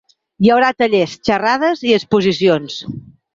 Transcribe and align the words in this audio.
Hi 0.45 0.49
haurà 0.53 0.71
tallers, 0.79 1.13
xerrades 1.29 1.85
i 1.91 1.93
exposicions. 1.99 2.81